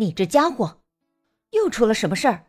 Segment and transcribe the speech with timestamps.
[0.00, 0.80] 你这家伙，
[1.50, 2.46] 又出了什么事儿？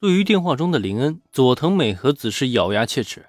[0.00, 3.28] 对于电话中的林恩，佐藤美和子是咬牙切齿，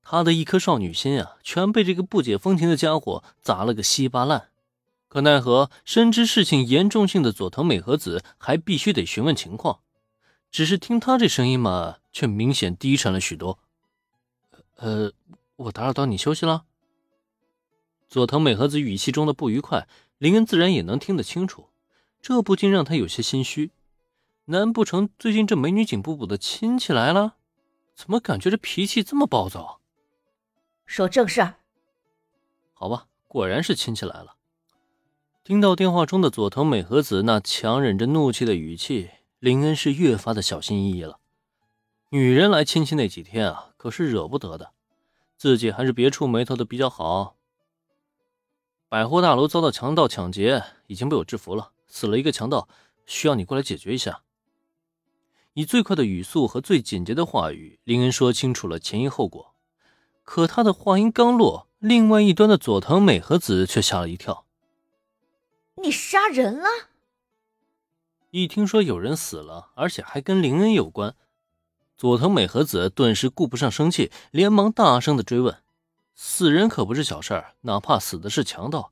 [0.00, 4.48] 她的一颗少女心啊，全被这个不解风情的家伙砸了个稀巴烂。
[5.08, 9.80] 可奈何，深知事情严重性的佐藤美和子还必须得询问情况，
[10.50, 13.58] 只是听他这声音嘛，却明显低沉了许多。
[14.76, 15.12] 呃，
[15.56, 16.64] 我打扰到你休息了。
[18.08, 19.86] 佐藤美和子语气中的不愉快，
[20.16, 21.68] 林恩自然也能听得清楚，
[22.22, 23.72] 这不禁让他有些心虚。
[24.44, 27.34] 难不成最近这美女警部部的亲戚来了？
[27.96, 29.80] 怎么感觉这脾气这么暴躁？
[30.86, 31.56] 说正事儿。
[32.72, 34.36] 好吧，果然是亲戚来了。
[35.42, 39.10] 听到电话中的佐藤美和子那强忍着怒气的语气，
[39.40, 41.18] 林恩是越发的小心翼翼了。
[42.10, 44.70] 女人来亲戚那几天啊，可是惹不得的，
[45.36, 47.34] 自己还是别触眉头的比较好。
[48.88, 51.72] 百货大楼遭到强盗抢劫，已经被我制服了。
[51.92, 52.68] 死了一个强盗，
[53.04, 54.22] 需要你过来解决一下。
[55.52, 59.54] 以最快的语速和最简洁的话语，林恩说清楚了前因后果。
[60.24, 64.46] 可他的话音刚落，另外一端的佐藤美和子却吓了一跳
[65.82, 66.66] ：“你杀人了！”
[68.30, 71.14] 一听说有人死了，而且还跟林恩有关，
[71.98, 75.62] 佐藤美和子顿时顾不上生气，连忙大声的追问。
[76.14, 78.91] 死人可不是小事儿，哪怕死的是强盗，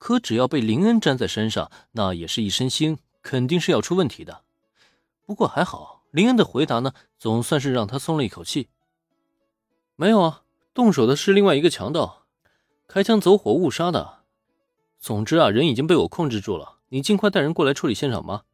[0.00, 4.42] 可只要被林恩粘在身上，那也是一身腥，肯定是要出问题的。
[5.26, 8.70] 不过还好，林恩的回答呢，总算是让他松了一口气。
[9.96, 12.24] 没有啊，动手的是另外一个强盗，
[12.88, 14.20] 开枪走火误杀的。
[14.98, 18.44] 总之啊，人已经被我控制住了，你尽快带人过来处理现场吧。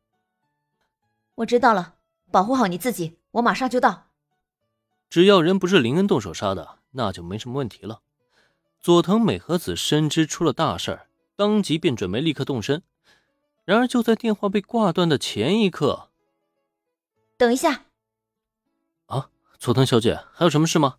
[1.37, 1.95] 我知道了，
[2.33, 4.09] 保护好你自己，我马上就到。
[5.09, 8.01] 只要人不是林恩动手杀的，那就没什么问题了。
[8.81, 11.07] 佐藤美和子深知出了大事儿，
[11.37, 12.83] 当即便准备立刻动身。
[13.65, 16.11] 然而就在电话被挂断的前一刻，
[17.37, 17.87] 等一下，
[19.07, 20.99] 啊，佐藤小姐，还有什么事吗？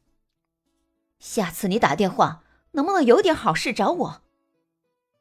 [1.17, 4.21] 下次你打电话能不能有点好事找我？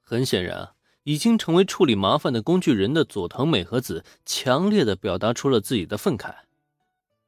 [0.03, 0.75] 很显然，
[1.05, 6.34] 已经成为处理麻烦的工具人的佐藤美和子强烈的表达出了自己的愤慨。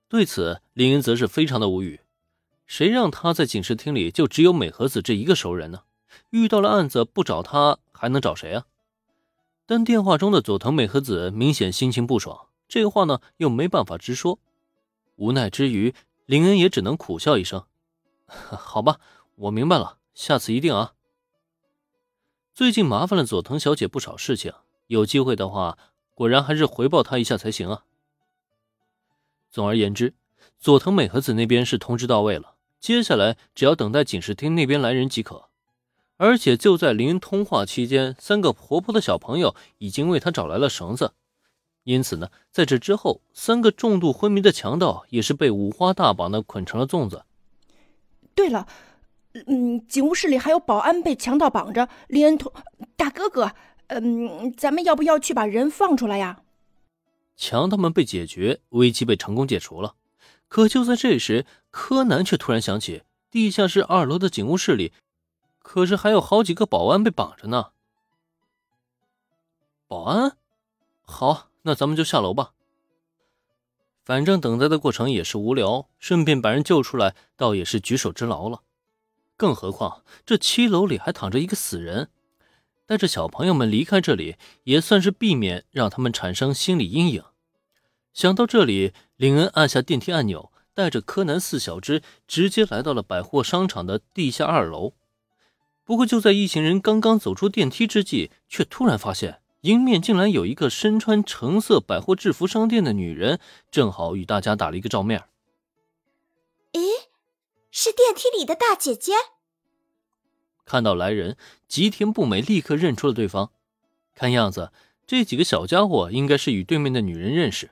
[0.09, 2.01] 对此，林恩则是非常的无语。
[2.67, 5.85] 谁让他在警视厅里就只有美和子这一个熟人呢？
[6.31, 8.67] 遇到了案子不找他还能找谁啊？
[9.67, 14.39] 但电话中的佐藤美和子明显心情不爽，这话呢又没办法直说。
[15.17, 15.95] 无奈之余，
[16.27, 17.67] 林恩也只能苦笑一声
[18.27, 19.01] ：“好吧，
[19.35, 20.95] 我明白了，下次一定啊。”
[22.55, 24.53] 最近麻烦了佐藤小姐不少事情，
[24.87, 25.77] 有机会的话，
[26.15, 27.85] 果然还是回报她一下才行啊。
[29.51, 30.15] 总而言之，
[30.59, 32.55] 佐藤美和子那边是通知到位了。
[32.81, 35.48] 接下来只要等待警视厅那边来人即可，
[36.19, 41.15] 而且就在林通话期间，三个活泼的小朋友已经为他找来了绳子。
[41.85, 47.25] 因此呢，在这之后，三个重度昏迷的强盗也是被五花大绑的捆成了粽子。
[48.35, 48.67] 对了，
[49.47, 51.89] 嗯，警务室里还有保安被强盗绑着。
[52.09, 52.53] 林恩通
[52.97, 53.53] 大哥哥，
[53.87, 56.43] 嗯，咱们要不要去把人放出来呀？
[57.37, 59.95] 强盗们被解决，危机被成功解除了。
[60.49, 64.93] 可就在这时，柯南却突然想起，地下室二楼的警务室里，
[65.69, 67.73] 可是还有好几个保安被绑着呢。
[69.87, 70.39] 保安，
[71.03, 72.55] 好，那咱们就下楼吧。
[74.03, 78.63] 反正等待的过程也是无聊，顺便把人救出来，倒也是举手之劳了。
[79.37, 82.09] 更何况这七楼里还躺着一个死人，
[82.87, 87.23] 带着小朋友们离开这里，也算是避免让他们产生心理阴影。
[88.15, 94.95] 想到这里，林恩按下电梯按钮，带着柯南四小只直接来到了百货商场的地下二楼。
[95.89, 103.41] 不过，就在一行人刚刚走出电梯之际，却突然发现迎面竟然有一个身穿橙色百货制服商店的女人，
[103.71, 105.25] 正好与大家打了一个照面。
[106.73, 106.83] 咦，
[107.71, 109.13] 是电梯里的大姐姐？
[110.67, 113.51] 看到来人，吉田不美立刻认出了对方。
[114.15, 114.71] 看样子，
[115.07, 117.71] 这几个小家伙应该是与对面的女人认识。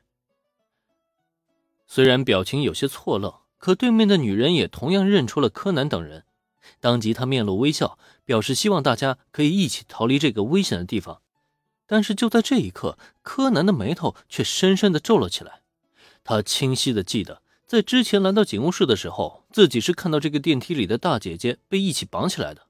[1.87, 6.25] 虽然表情有些错愣，可对面的女人也同样认出了柯南等人，
[6.81, 11.23] 当即她面露微笑，表示希望大家可以一起逃离这个危险的地方。
[11.87, 15.63] 但是就在这一刻，柯南的眉头却深深的皱了起来。
[16.23, 22.67] 他清晰的记得，在之前来到警务室的时候，自己是看到这个电梯里的大姐姐被一起绑起来的。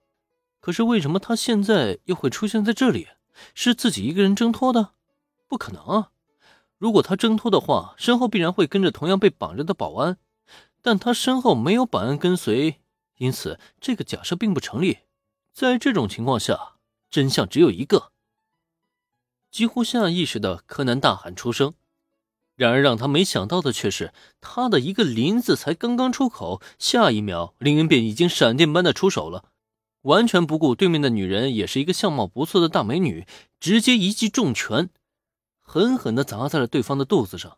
[0.61, 3.08] 可是为什么她现在又会出现在这里？
[3.55, 4.91] 是自己一个人挣脱的？
[5.49, 6.11] 不可能啊！
[6.79, 10.19] 如果他挣脱的话，身后必然会跟着同样被绑着的保安，
[10.82, 12.81] 但他身后没有保安跟随，
[13.17, 14.99] 因此这个假设并不成立。
[15.56, 16.75] 在这种情况下，
[17.11, 18.12] 真相只有一个：
[19.50, 21.73] 几乎下意识的，柯南大喊出声。
[22.56, 24.12] 然而让他没想到的却是，
[24.43, 29.49] 他的一个“林”字才刚刚出口，下一秒林恩便已经闪电般的出手了，
[30.03, 33.26] 完全不顾对面的女人也是一个相貌不错的大美女，
[33.58, 34.91] 直接一记重拳，
[35.62, 37.56] 狠狠的砸在了对方的肚子上。